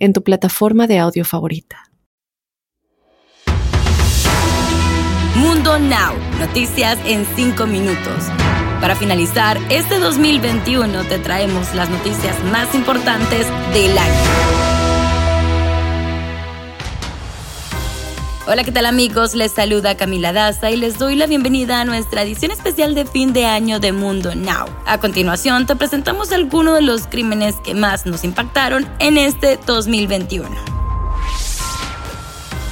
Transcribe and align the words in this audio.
en 0.00 0.12
tu 0.12 0.24
plataforma 0.24 0.88
de 0.88 0.98
audio 0.98 1.24
favorita. 1.24 1.90
Mundo 5.36 5.78
Now, 5.78 6.14
noticias 6.38 6.98
en 7.06 7.24
5 7.36 7.66
minutos. 7.66 8.24
Para 8.80 8.96
finalizar, 8.96 9.58
este 9.70 9.98
2021 9.98 11.04
te 11.04 11.18
traemos 11.18 11.74
las 11.74 11.88
noticias 11.88 12.42
más 12.44 12.74
importantes 12.74 13.46
del 13.72 13.96
año. 13.96 14.69
Hola, 18.52 18.64
¿qué 18.64 18.72
tal 18.72 18.86
amigos? 18.86 19.36
Les 19.36 19.52
saluda 19.52 19.96
Camila 19.96 20.32
Daza 20.32 20.72
y 20.72 20.76
les 20.76 20.98
doy 20.98 21.14
la 21.14 21.28
bienvenida 21.28 21.80
a 21.80 21.84
nuestra 21.84 22.22
edición 22.22 22.50
especial 22.50 22.96
de 22.96 23.06
fin 23.06 23.32
de 23.32 23.46
año 23.46 23.78
de 23.78 23.92
Mundo 23.92 24.34
Now. 24.34 24.66
A 24.86 24.98
continuación 24.98 25.66
te 25.66 25.76
presentamos 25.76 26.32
algunos 26.32 26.74
de 26.74 26.82
los 26.82 27.06
crímenes 27.06 27.54
que 27.62 27.74
más 27.74 28.06
nos 28.06 28.24
impactaron 28.24 28.88
en 28.98 29.18
este 29.18 29.56
2021. 29.64 30.50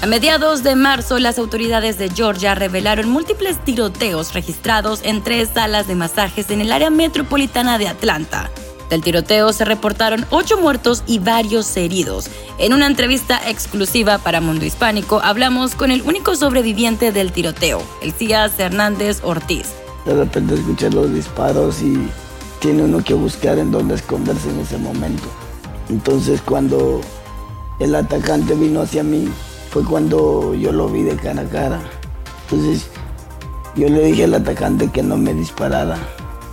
A 0.03 0.07
mediados 0.07 0.65
de 0.65 0.75
marzo, 0.75 1.21
las 1.21 1.39
autoridades 1.39 1.97
de 1.97 2.11
Georgia 2.11 2.57
revelaron 2.57 3.09
múltiples 3.09 3.65
tiroteos 3.65 4.35
registrados 4.35 5.03
en 5.05 5.23
tres 5.23 5.51
salas 5.55 5.87
de 5.87 5.95
masajes 5.95 6.51
en 6.51 6.61
el 6.61 6.73
área 6.73 6.91
metropolitana 6.91 7.79
de 7.79 7.87
Atlanta. 7.87 8.51
Del 8.91 9.03
tiroteo 9.03 9.53
se 9.53 9.65
reportaron 9.65 10.25
ocho 10.31 10.59
muertos 10.59 11.03
y 11.07 11.19
varios 11.19 11.77
heridos. 11.77 12.31
En 12.59 12.73
una 12.73 12.87
entrevista 12.87 13.41
exclusiva 13.49 14.19
para 14.19 14.41
Mundo 14.41 14.65
Hispánico 14.65 15.21
hablamos 15.23 15.75
con 15.75 15.91
el 15.91 16.03
único 16.03 16.35
sobreviviente 16.37 17.13
del 17.13 17.33
tiroteo, 17.33 17.83
el 18.03 18.13
Cías 18.13 18.59
Hernández 18.59 19.21
Ortiz. 19.23 19.67
De 20.07 20.15
repente 20.15 20.55
escuché 20.55 20.91
los 20.91 21.13
disparos 21.13 21.83
y 21.83 22.09
tiene 22.61 22.85
uno 22.85 23.05
que 23.05 23.13
buscar 23.13 23.59
en 23.59 23.71
dónde 23.71 23.95
esconderse 23.95 24.49
en 24.49 24.61
ese 24.61 24.79
momento. 24.79 25.25
Entonces 25.91 26.41
cuando 26.41 27.03
el 27.79 27.95
atacante 27.95 28.55
vino 28.55 28.81
hacia 28.81 29.03
mí, 29.03 29.29
fue 29.71 29.85
cuando 29.85 30.55
yo 30.55 30.73
lo 30.73 30.89
vi 30.89 31.03
de 31.03 31.17
cara 31.17 31.43
a 31.43 31.49
cara. 31.49 31.81
Entonces 32.45 32.87
yo 33.77 33.87
le 33.89 34.03
dije 34.03 34.25
al 34.25 34.35
atacante 34.35 34.91
que 34.91 35.03
no 35.03 35.19
me 35.19 35.35
disparara 35.35 35.99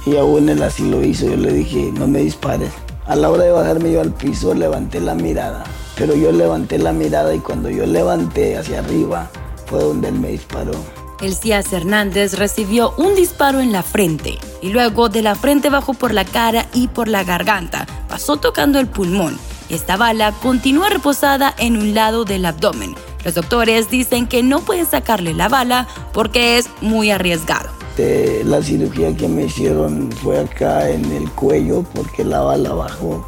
y 0.05 0.15
aún 0.17 0.49
él 0.49 0.61
así 0.63 0.89
lo 0.89 1.03
hizo. 1.03 1.27
Yo 1.27 1.35
le 1.35 1.53
dije, 1.53 1.91
no 1.93 2.07
me 2.07 2.19
dispares. 2.19 2.71
A 3.05 3.15
la 3.15 3.29
hora 3.29 3.43
de 3.43 3.51
bajarme 3.51 3.91
yo 3.91 4.01
al 4.01 4.13
piso 4.13 4.53
levanté 4.53 4.99
la 4.99 5.15
mirada. 5.15 5.63
Pero 5.95 6.15
yo 6.15 6.31
levanté 6.31 6.77
la 6.77 6.91
mirada 6.91 7.33
y 7.33 7.39
cuando 7.39 7.69
yo 7.69 7.85
levanté 7.85 8.57
hacia 8.57 8.79
arriba 8.79 9.29
fue 9.65 9.79
donde 9.79 10.09
él 10.09 10.19
me 10.19 10.29
disparó. 10.29 10.73
El 11.21 11.35
Cías 11.35 11.71
Hernández 11.71 12.33
recibió 12.33 12.93
un 12.97 13.15
disparo 13.15 13.61
en 13.61 13.71
la 13.71 13.83
frente 13.83 14.37
y 14.61 14.69
luego 14.69 15.07
de 15.07 15.21
la 15.21 15.35
frente 15.35 15.69
bajó 15.69 15.93
por 15.93 16.13
la 16.13 16.25
cara 16.25 16.67
y 16.73 16.87
por 16.89 17.07
la 17.07 17.23
garganta. 17.23 17.87
Pasó 18.09 18.37
tocando 18.37 18.79
el 18.79 18.87
pulmón. 18.87 19.37
Esta 19.69 19.97
bala 19.97 20.33
continúa 20.43 20.89
reposada 20.89 21.55
en 21.57 21.77
un 21.77 21.93
lado 21.93 22.25
del 22.25 22.45
abdomen. 22.45 22.95
Los 23.23 23.33
doctores 23.33 23.89
dicen 23.89 24.27
que 24.27 24.43
no 24.43 24.59
pueden 24.59 24.85
sacarle 24.85 25.33
la 25.33 25.47
bala 25.47 25.87
porque 26.13 26.57
es 26.57 26.69
muy 26.81 27.09
arriesgado. 27.09 27.69
Este, 27.97 28.43
la 28.43 28.61
cirugía 28.61 29.15
que 29.15 29.25
me 29.25 29.45
hicieron 29.45 30.11
fue 30.11 30.37
acá 30.37 30.89
en 30.89 31.09
el 31.13 31.31
cuello 31.31 31.85
porque 31.93 32.25
la 32.25 32.41
bala 32.41 32.73
bajó 32.73 33.25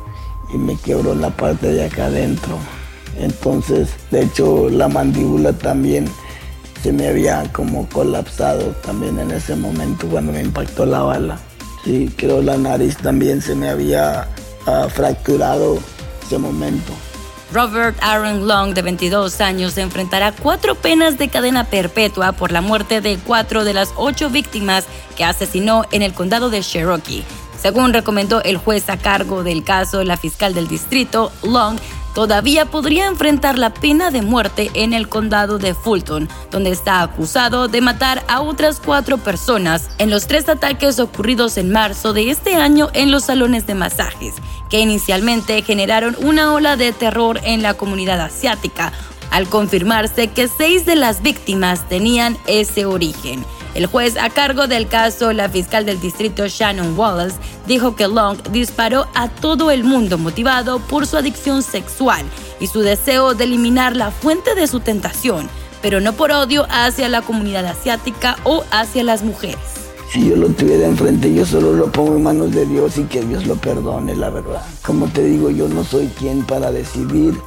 y 0.54 0.58
me 0.58 0.76
quebró 0.76 1.16
la 1.16 1.30
parte 1.30 1.72
de 1.72 1.86
acá 1.86 2.08
adentro. 2.08 2.58
Entonces, 3.18 3.92
de 4.12 4.24
hecho, 4.24 4.68
la 4.70 4.90
mandíbula 4.90 5.54
también 5.54 6.06
se 6.84 6.92
me 6.92 7.08
había 7.08 7.50
como 7.54 7.88
colapsado 7.88 8.74
también 8.86 9.18
en 9.20 9.32
ese 9.32 9.56
momento 9.56 10.06
cuando 10.08 10.34
me 10.34 10.42
impactó 10.42 10.86
la 10.86 11.00
bala. 11.00 11.40
Sí, 11.86 12.14
creo 12.18 12.42
la 12.42 12.58
nariz 12.58 12.98
también 12.98 13.42
se 13.42 13.56
me 13.56 13.70
había 13.70 14.28
uh, 14.66 14.90
fracturado 14.90 15.78
ese 16.26 16.38
momento. 16.38 16.92
Robert 17.52 17.98
Aaron 18.02 18.48
Long, 18.48 18.74
de 18.74 18.82
22 18.82 19.40
años, 19.42 19.78
enfrentará 19.78 20.34
cuatro 20.34 20.76
penas 20.76 21.18
de 21.18 21.30
cadena 21.30 21.64
perpetua 21.64 22.34
por 22.34 22.52
la 22.52 22.62
muerte 22.62 23.00
de 23.00 23.18
cuatro 23.18 23.64
de 23.64 23.74
las 23.74 23.94
ocho 23.96 24.30
víctimas 24.30 24.86
que 25.16 25.24
asesinó 25.24 25.86
en 25.92 26.02
el 26.02 26.14
condado 26.14 26.50
de 26.50 26.62
Cherokee. 26.62 27.24
Según 27.60 27.94
recomendó 27.94 28.44
el 28.44 28.58
juez 28.58 28.90
a 28.90 28.98
cargo 28.98 29.44
del 29.44 29.64
caso, 29.64 30.04
la 30.04 30.18
fiscal 30.18 30.54
del 30.54 30.68
distrito, 30.68 31.32
Long, 31.42 31.80
todavía 32.18 32.66
podría 32.66 33.06
enfrentar 33.06 33.60
la 33.60 33.76
pena 33.76 34.10
de 34.10 34.24
muerte 34.24 34.72
en 34.74 34.94
el 34.94 35.08
condado 35.08 35.60
de 35.60 35.76
Fulton, 35.76 36.28
donde 36.50 36.72
está 36.72 37.04
acusado 37.04 37.68
de 37.68 37.80
matar 37.80 38.24
a 38.28 38.42
otras 38.42 38.82
cuatro 38.84 39.20
personas 39.20 39.92
en 40.00 40.10
los 40.10 40.26
tres 40.26 40.50
ataques 40.50 41.00
ocurridos 41.00 41.58
en 41.58 41.72
marzo 41.72 42.14
de 42.14 42.32
este 42.32 42.56
año 42.56 42.90
en 42.94 43.12
los 43.12 43.26
salones 43.26 43.68
de 43.68 43.76
masajes, 43.76 44.34
que 44.72 44.80
inicialmente 44.80 45.62
generaron 45.62 46.18
una 46.20 46.56
ola 46.56 46.76
de 46.76 46.92
terror 46.92 47.40
en 47.44 47.62
la 47.62 47.76
comunidad 47.76 48.20
asiática, 48.20 48.92
al 49.30 49.48
confirmarse 49.48 50.30
que 50.30 50.48
seis 50.48 50.88
de 50.88 50.96
las 50.96 51.22
víctimas 51.22 51.88
tenían 51.88 52.36
ese 52.48 52.88
origen. 52.88 53.46
El 53.78 53.86
juez 53.86 54.18
a 54.18 54.32
cargo 54.32 54.66
del 54.66 54.88
caso, 54.88 55.34
la 55.34 55.50
fiscal 55.50 55.86
del 55.86 56.00
distrito 56.00 56.48
Shannon 56.48 56.98
Wallace, 56.98 57.36
dijo 57.68 57.96
que 57.96 58.08
Long 58.08 58.42
disparó 58.52 59.06
a 59.14 59.30
todo 59.30 59.70
el 59.70 59.84
mundo 59.84 60.18
motivado 60.18 60.80
por 60.80 61.06
su 61.06 61.16
adicción 61.16 61.62
sexual 61.62 62.26
y 62.60 62.66
su 62.66 62.80
deseo 62.80 63.36
de 63.36 63.44
eliminar 63.44 63.96
la 63.96 64.10
fuente 64.10 64.56
de 64.56 64.66
su 64.66 64.80
tentación, 64.80 65.48
pero 65.84 66.02
no 66.02 66.14
por 66.14 66.32
odio 66.32 66.66
hacia 66.72 67.08
la 67.08 67.22
comunidad 67.22 67.68
asiática 67.68 68.38
o 68.46 68.64
hacia 68.72 69.04
las 69.04 69.22
mujeres. 69.22 69.60
Si 70.12 70.28
yo 70.28 70.36
lo 70.36 70.48
tuviera 70.48 70.88
enfrente, 70.88 71.32
yo 71.32 71.46
solo 71.46 71.74
lo 71.74 71.92
pongo 71.92 72.16
en 72.16 72.24
manos 72.24 72.52
de 72.54 72.66
Dios 72.66 72.98
y 72.98 73.04
que 73.04 73.22
Dios 73.22 73.46
lo 73.46 73.58
perdone, 73.58 74.16
la 74.16 74.32
verdad. 74.32 74.66
Como 74.84 75.06
te 75.06 75.24
digo, 75.24 75.52
yo 75.52 75.70
no 75.70 75.84
soy 75.84 76.08
quien 76.18 76.44
para 76.44 76.72
decidir 76.72 77.40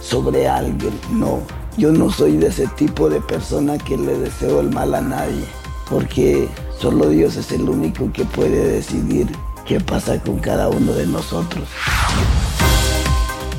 sobre 0.00 0.48
alguien, 0.48 0.98
no. 1.12 1.42
Yo 1.76 1.92
no 1.92 2.10
soy 2.10 2.38
de 2.38 2.48
ese 2.48 2.66
tipo 2.66 3.08
de 3.08 3.20
persona 3.20 3.78
que 3.78 3.96
le 3.96 4.18
deseo 4.18 4.58
el 4.60 4.70
mal 4.70 4.92
a 4.92 5.00
nadie 5.00 5.46
porque 5.88 6.48
solo 6.78 7.08
Dios 7.08 7.36
es 7.36 7.52
el 7.52 7.68
único 7.68 8.12
que 8.12 8.24
puede 8.24 8.72
decidir 8.72 9.28
qué 9.64 9.80
pasa 9.80 10.20
con 10.20 10.38
cada 10.38 10.68
uno 10.68 10.92
de 10.92 11.06
nosotros. 11.06 11.68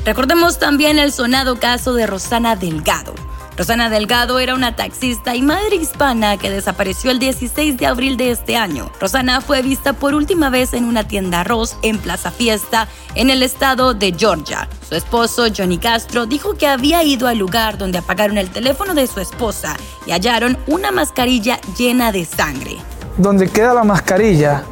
Recordemos 0.04 0.58
también 0.58 0.98
el 0.98 1.12
sonado 1.12 1.56
caso 1.60 1.92
de 1.94 2.06
Rosana 2.06 2.56
Delgado. 2.56 3.12
Rosana 3.58 3.90
Delgado 3.90 4.38
era 4.38 4.54
una 4.54 4.76
taxista 4.76 5.34
y 5.34 5.42
madre 5.42 5.74
hispana 5.74 6.36
que 6.36 6.48
desapareció 6.48 7.10
el 7.10 7.18
16 7.18 7.76
de 7.76 7.86
abril 7.86 8.16
de 8.16 8.30
este 8.30 8.56
año. 8.56 8.92
Rosana 9.00 9.40
fue 9.40 9.62
vista 9.62 9.94
por 9.94 10.14
última 10.14 10.48
vez 10.48 10.74
en 10.74 10.84
una 10.84 11.08
tienda 11.08 11.40
arroz 11.40 11.76
en 11.82 11.98
Plaza 11.98 12.30
Fiesta, 12.30 12.86
en 13.16 13.30
el 13.30 13.42
estado 13.42 13.94
de 13.94 14.14
Georgia. 14.16 14.68
Su 14.88 14.94
esposo, 14.94 15.46
Johnny 15.54 15.78
Castro, 15.78 16.24
dijo 16.26 16.54
que 16.54 16.68
había 16.68 17.02
ido 17.02 17.26
al 17.26 17.38
lugar 17.38 17.78
donde 17.78 17.98
apagaron 17.98 18.38
el 18.38 18.48
teléfono 18.48 18.94
de 18.94 19.08
su 19.08 19.18
esposa 19.18 19.76
y 20.06 20.12
hallaron 20.12 20.56
una 20.68 20.92
mascarilla 20.92 21.58
llena 21.76 22.12
de 22.12 22.26
sangre. 22.26 22.76
Donde 23.16 23.48
queda 23.48 23.74
la 23.74 23.82
mascarilla 23.82 24.62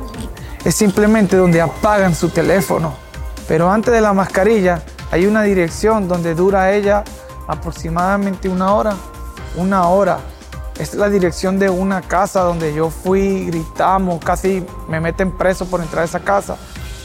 es 0.65 0.77
simplemente 0.77 1.37
donde 1.37 1.61
apagan 1.61 2.15
su 2.15 2.29
teléfono. 2.29 2.95
Pero 3.49 3.69
antes 3.69 3.93
de 3.93 4.01
la 4.01 4.13
mascarilla 4.13 4.81
hay 5.11 5.27
una 5.27 5.43
dirección 5.43 6.07
donde 6.07 6.37
dura 6.37 6.73
ella 6.73 7.03
aproximadamente 7.47 8.49
una 8.49 8.73
hora. 8.73 8.97
Una 9.57 9.89
hora. 9.89 10.21
Es 10.79 10.95
la 10.95 11.09
dirección 11.09 11.59
de 11.59 11.71
una 11.71 12.03
casa 12.03 12.43
donde 12.43 12.75
yo 12.75 12.91
fui, 12.91 13.47
gritamos, 13.47 14.23
casi 14.23 14.63
me 14.89 15.01
meten 15.01 15.33
preso 15.33 15.67
por 15.67 15.81
entrar 15.81 16.03
a 16.03 16.05
esa 16.05 16.21
casa. 16.21 16.57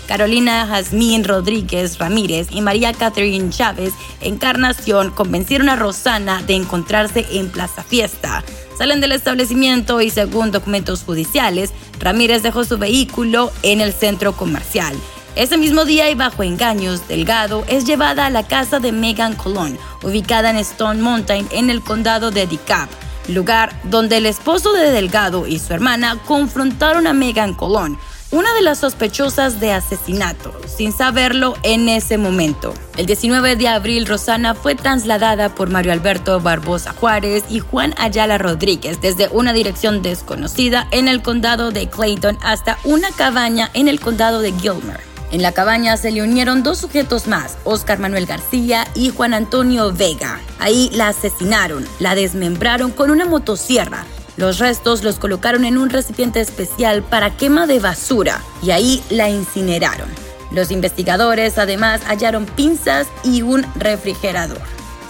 Carolina 0.08 0.68
Jazmín 0.68 1.24
Rodríguez 1.24 1.98
Ramírez 1.98 2.48
y 2.52 2.60
María 2.60 2.92
Catherine 2.92 3.50
Chávez 3.50 3.94
Encarnación 4.20 5.12
convencieron 5.12 5.70
a 5.70 5.78
Rosana 5.78 6.42
de 6.42 6.56
encontrarse 6.56 7.26
en 7.32 7.50
Plaza 7.50 7.82
Fiesta. 7.82 8.44
Salen 8.78 9.00
del 9.00 9.14
establecimiento 9.14 10.02
y 10.02 10.10
según 10.10 10.52
documentos 10.52 11.04
judiciales, 11.04 11.72
Ramírez 12.00 12.44
dejó 12.44 12.66
su 12.66 12.78
vehículo 12.78 13.52
en 13.64 13.80
el 13.80 13.94
centro 13.94 14.34
comercial. 14.34 14.94
Ese 15.36 15.58
mismo 15.58 15.86
día 15.86 16.10
y 16.10 16.16
bajo 16.16 16.44
engaños, 16.44 17.08
Delgado 17.08 17.64
es 17.70 17.86
llevada 17.86 18.26
a 18.26 18.30
la 18.30 18.46
casa 18.46 18.80
de 18.80 18.92
Megan 18.92 19.34
Colón, 19.34 19.80
ubicada 20.04 20.50
en 20.50 20.58
Stone 20.58 21.02
Mountain 21.02 21.48
en 21.52 21.70
el 21.70 21.82
condado 21.82 22.32
de 22.32 22.48
DeKalb, 22.48 22.90
lugar 23.30 23.74
donde 23.86 24.18
el 24.18 24.26
esposo 24.26 24.74
de 24.74 24.92
Delgado 24.92 25.48
y 25.48 25.60
su 25.60 25.74
hermana 25.74 26.18
confrontaron 26.26 27.08
a 27.08 27.14
Megan 27.14 27.54
Colón. 27.54 27.98
una 28.32 28.54
de 28.54 28.62
las 28.62 28.80
sospechosas 28.80 29.60
de 29.60 29.74
asesinato, 29.74 30.54
sin 30.66 30.94
saberlo 30.94 31.56
en 31.64 31.90
ese 31.90 32.18
momento. 32.18 32.74
El 32.96 33.06
19 33.06 33.58
de 33.58 33.68
abril, 33.68 34.06
Rosana 34.08 34.56
fue 34.56 34.74
trasladada 34.74 35.54
por 35.54 35.70
Mario 35.70 35.92
Alberto 35.92 36.40
Barbosa 36.40 36.94
Juárez 36.94 37.44
y 37.50 37.60
Juan 37.60 37.94
Ayala 37.98 38.38
Rodríguez 38.38 39.02
desde 39.02 39.28
una 39.34 39.52
dirección 39.52 40.02
desconocida 40.02 40.88
en 40.92 41.10
el 41.10 41.22
condado 41.22 41.72
de 41.72 41.90
Clayton 41.90 42.38
hasta 42.42 42.78
una 42.86 43.12
cabaña 43.12 43.70
en 43.74 43.90
el 43.90 44.00
condado 44.00 44.40
de 44.40 44.54
Gilmer. 44.54 45.11
En 45.32 45.42
la 45.42 45.52
cabaña 45.54 45.98
se 45.98 46.12
le 46.12 46.24
unieron 46.24 46.64
dos 46.64 46.78
sujetos 46.78 47.28
más, 47.28 47.58
Oscar 47.64 48.00
Manuel 48.00 48.26
García 48.26 48.88
y 48.96 49.10
Juan 49.10 49.34
Antonio 49.34 49.92
Vega. 49.94 50.40
Ahí 50.60 50.90
la 50.94 51.08
asesinaron, 51.08 51.86
la 52.00 52.16
desmembraron 52.16 52.92
con 52.92 53.12
una 53.12 53.26
motosierra 53.26 54.06
los 54.38 54.60
restos 54.60 55.04
los 55.04 55.20
colocaron 55.20 55.66
en 55.66 55.78
un 55.78 55.90
recipiente 55.90 56.40
especial 56.40 57.04
para 57.04 57.36
quema 57.38 57.68
de 57.68 57.80
basura 57.80 58.42
y 58.64 58.72
ahí 58.72 59.04
la 59.10 59.30
incineraron. 59.30 60.10
Los 60.52 60.72
investigadores 60.72 61.58
además 61.58 62.02
hallaron 62.08 62.46
pinzas 62.46 63.08
y 63.24 63.42
un 63.42 63.66
refrigerador. 63.76 64.62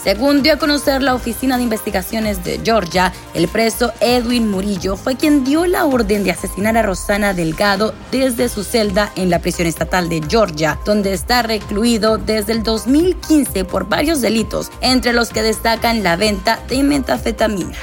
Según 0.03 0.41
dio 0.41 0.53
a 0.53 0.57
conocer 0.57 1.03
la 1.03 1.13
Oficina 1.13 1.57
de 1.57 1.63
Investigaciones 1.63 2.43
de 2.43 2.59
Georgia, 2.63 3.13
el 3.35 3.47
preso 3.47 3.93
Edwin 3.99 4.49
Murillo 4.49 4.97
fue 4.97 5.15
quien 5.15 5.43
dio 5.43 5.67
la 5.67 5.85
orden 5.85 6.23
de 6.23 6.31
asesinar 6.31 6.75
a 6.75 6.81
Rosana 6.81 7.35
Delgado 7.35 7.93
desde 8.11 8.49
su 8.49 8.63
celda 8.63 9.11
en 9.15 9.29
la 9.29 9.39
prisión 9.39 9.67
estatal 9.67 10.09
de 10.09 10.23
Georgia, 10.27 10.79
donde 10.85 11.13
está 11.13 11.43
recluido 11.43 12.17
desde 12.17 12.53
el 12.53 12.63
2015 12.63 13.63
por 13.65 13.87
varios 13.87 14.21
delitos, 14.21 14.71
entre 14.81 15.13
los 15.13 15.29
que 15.29 15.43
destacan 15.43 16.01
la 16.01 16.15
venta 16.15 16.59
de 16.67 16.81
metafetamina. 16.81 17.77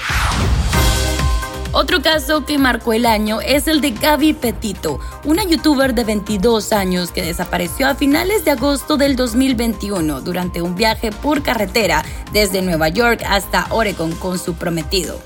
Otro 1.80 2.02
caso 2.02 2.44
que 2.44 2.58
marcó 2.58 2.92
el 2.92 3.06
año 3.06 3.40
es 3.40 3.69
el 3.69 3.80
de 3.80 3.92
Gaby 3.92 4.32
Petito, 4.32 4.98
una 5.22 5.44
youtuber 5.44 5.94
de 5.94 6.02
22 6.02 6.72
años 6.72 7.12
que 7.12 7.22
desapareció 7.22 7.86
a 7.86 7.94
finales 7.94 8.44
de 8.44 8.50
agosto 8.50 8.96
del 8.96 9.14
2021 9.14 10.20
durante 10.22 10.60
un 10.60 10.75
viaje 10.75 11.12
por 11.12 11.44
carretera 11.44 12.04
desde 12.32 12.62
Nueva 12.62 12.88
York 12.88 13.22
hasta 13.25 13.69
Oregon 13.70 14.10
con 14.16 14.40
su 14.40 14.54
prometido. 14.54 15.20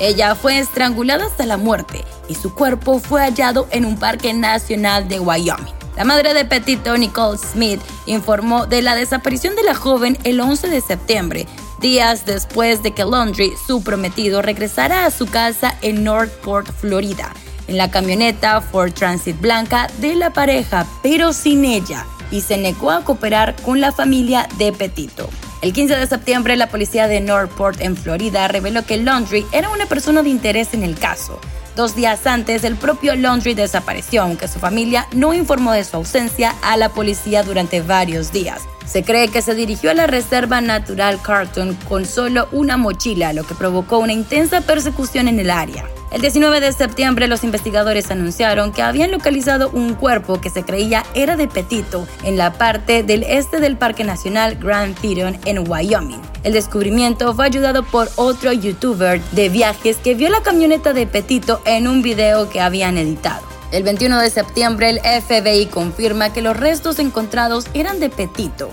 Ella 0.00 0.34
fue 0.34 0.58
estrangulada 0.58 1.26
hasta 1.26 1.44
la 1.44 1.58
muerte 1.58 2.02
y 2.26 2.34
su 2.34 2.54
cuerpo 2.54 3.00
fue 3.00 3.20
hallado 3.20 3.68
en 3.70 3.84
un 3.84 3.98
parque 3.98 4.32
nacional 4.32 5.08
de 5.08 5.20
Wyoming. 5.20 5.74
La 5.94 6.04
madre 6.04 6.32
de 6.32 6.46
Petito, 6.46 6.96
Nicole 6.96 7.36
Smith, 7.36 7.80
informó 8.06 8.66
de 8.66 8.80
la 8.80 8.94
desaparición 8.94 9.54
de 9.56 9.62
la 9.62 9.74
joven 9.74 10.16
el 10.24 10.40
11 10.40 10.68
de 10.68 10.80
septiembre, 10.80 11.46
días 11.82 12.24
después 12.24 12.82
de 12.82 12.92
que 12.92 13.04
Laundry, 13.04 13.52
su 13.66 13.82
prometido, 13.82 14.40
regresara 14.40 15.04
a 15.04 15.10
su 15.10 15.26
casa 15.26 15.76
en 15.82 16.02
Northport, 16.02 16.66
Florida, 16.80 17.34
en 17.68 17.76
la 17.76 17.90
camioneta 17.90 18.62
Ford 18.62 18.92
Transit 18.94 19.38
blanca 19.38 19.88
de 19.98 20.14
la 20.14 20.32
pareja, 20.32 20.86
pero 21.02 21.34
sin 21.34 21.66
ella, 21.66 22.06
y 22.30 22.40
se 22.40 22.56
negó 22.56 22.90
a 22.90 23.04
cooperar 23.04 23.54
con 23.60 23.82
la 23.82 23.92
familia 23.92 24.48
de 24.56 24.72
Petito. 24.72 25.28
El 25.62 25.74
15 25.74 25.94
de 25.96 26.06
septiembre, 26.06 26.56
la 26.56 26.70
policía 26.70 27.06
de 27.06 27.20
Northport, 27.20 27.82
en 27.82 27.94
Florida, 27.94 28.48
reveló 28.48 28.86
que 28.86 28.96
Laundry 28.96 29.44
era 29.52 29.68
una 29.68 29.84
persona 29.84 30.22
de 30.22 30.30
interés 30.30 30.72
en 30.72 30.82
el 30.82 30.98
caso. 30.98 31.38
Dos 31.80 31.96
días 31.96 32.26
antes, 32.26 32.64
el 32.64 32.76
propio 32.76 33.16
Laundry 33.16 33.54
desapareció, 33.54 34.20
aunque 34.20 34.48
su 34.48 34.58
familia 34.58 35.06
no 35.12 35.32
informó 35.32 35.72
de 35.72 35.82
su 35.82 35.96
ausencia 35.96 36.54
a 36.60 36.76
la 36.76 36.90
policía 36.90 37.42
durante 37.42 37.80
varios 37.80 38.32
días. 38.32 38.68
Se 38.84 39.02
cree 39.02 39.28
que 39.28 39.40
se 39.40 39.54
dirigió 39.54 39.90
a 39.90 39.94
la 39.94 40.06
Reserva 40.06 40.60
Natural 40.60 41.18
Carlton 41.22 41.74
con 41.88 42.04
solo 42.04 42.48
una 42.52 42.76
mochila, 42.76 43.32
lo 43.32 43.44
que 43.44 43.54
provocó 43.54 43.96
una 43.96 44.12
intensa 44.12 44.60
persecución 44.60 45.26
en 45.26 45.40
el 45.40 45.50
área. 45.50 45.86
El 46.12 46.20
19 46.20 46.60
de 46.60 46.70
septiembre 46.74 47.28
los 47.28 47.44
investigadores 47.44 48.10
anunciaron 48.10 48.72
que 48.72 48.82
habían 48.82 49.10
localizado 49.10 49.70
un 49.70 49.94
cuerpo 49.94 50.38
que 50.38 50.50
se 50.50 50.64
creía 50.64 51.06
era 51.14 51.36
de 51.36 51.48
Petito 51.48 52.06
en 52.24 52.36
la 52.36 52.52
parte 52.52 53.02
del 53.02 53.22
este 53.22 53.58
del 53.58 53.78
Parque 53.78 54.04
Nacional 54.04 54.56
Grand 54.56 54.94
Teton 55.00 55.38
en 55.46 55.66
Wyoming. 55.66 56.29
El 56.42 56.54
descubrimiento 56.54 57.34
fue 57.34 57.46
ayudado 57.46 57.82
por 57.82 58.08
otro 58.16 58.52
youtuber 58.52 59.20
de 59.32 59.50
viajes 59.50 59.98
que 59.98 60.14
vio 60.14 60.30
la 60.30 60.42
camioneta 60.42 60.94
de 60.94 61.06
Petito 61.06 61.60
en 61.66 61.86
un 61.86 62.00
video 62.00 62.48
que 62.48 62.60
habían 62.62 62.96
editado. 62.96 63.42
El 63.72 63.82
21 63.82 64.18
de 64.18 64.30
septiembre 64.30 64.90
el 64.90 65.00
FBI 65.00 65.66
confirma 65.66 66.32
que 66.32 66.42
los 66.42 66.56
restos 66.56 66.98
encontrados 66.98 67.66
eran 67.74 68.00
de 68.00 68.08
Petito. 68.08 68.70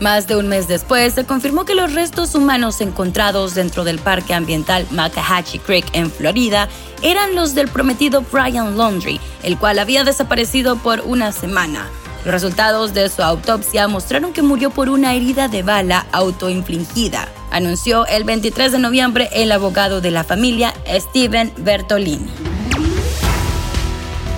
Más 0.00 0.28
de 0.28 0.36
un 0.36 0.46
mes 0.46 0.68
después, 0.68 1.14
se 1.14 1.24
confirmó 1.24 1.64
que 1.64 1.74
los 1.74 1.92
restos 1.92 2.36
humanos 2.36 2.80
encontrados 2.80 3.56
dentro 3.56 3.82
del 3.82 3.98
parque 3.98 4.32
ambiental 4.32 4.86
Macahatchee 4.92 5.58
Creek 5.58 5.86
en 5.92 6.12
Florida 6.12 6.68
eran 7.02 7.34
los 7.34 7.56
del 7.56 7.66
prometido 7.66 8.24
Brian 8.32 8.78
Laundrie, 8.78 9.20
el 9.42 9.58
cual 9.58 9.80
había 9.80 10.04
desaparecido 10.04 10.76
por 10.76 11.00
una 11.00 11.32
semana. 11.32 11.88
Los 12.24 12.32
resultados 12.32 12.94
de 12.94 13.08
su 13.08 13.22
autopsia 13.22 13.86
mostraron 13.88 14.32
que 14.32 14.42
murió 14.42 14.70
por 14.70 14.88
una 14.88 15.14
herida 15.14 15.48
de 15.48 15.62
bala 15.62 16.06
autoinfligida, 16.12 17.28
anunció 17.50 18.06
el 18.06 18.24
23 18.24 18.72
de 18.72 18.78
noviembre 18.78 19.28
el 19.32 19.52
abogado 19.52 20.00
de 20.00 20.10
la 20.10 20.24
familia, 20.24 20.72
Steven 20.86 21.52
Bertolini. 21.58 22.30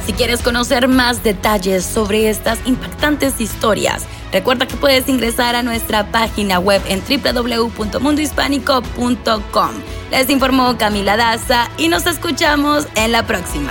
Si 0.06 0.12
quieres 0.12 0.42
conocer 0.42 0.88
más 0.88 1.22
detalles 1.22 1.84
sobre 1.84 2.30
estas 2.30 2.58
impactantes 2.66 3.40
historias, 3.40 4.02
recuerda 4.32 4.66
que 4.66 4.76
puedes 4.76 5.08
ingresar 5.08 5.54
a 5.54 5.62
nuestra 5.62 6.10
página 6.10 6.58
web 6.58 6.82
en 6.88 7.00
www.mundohispánico.com. 7.00 9.70
Les 10.10 10.28
informó 10.28 10.76
Camila 10.76 11.16
Daza 11.16 11.70
y 11.78 11.86
nos 11.88 12.06
escuchamos 12.06 12.88
en 12.96 13.12
la 13.12 13.24
próxima. 13.24 13.70